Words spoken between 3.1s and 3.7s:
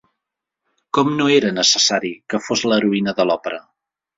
de l'òpera?